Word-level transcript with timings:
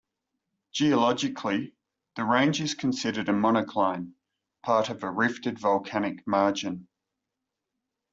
Geologically, 0.71 1.75
the 2.15 2.23
range 2.25 2.59
is 2.59 2.73
considered 2.73 3.29
a 3.29 3.33
monocline; 3.33 4.13
part 4.63 4.89
of 4.89 5.03
a 5.03 5.11
rifted 5.11 5.59
volcanic 5.59 6.25
margin. 6.25 6.87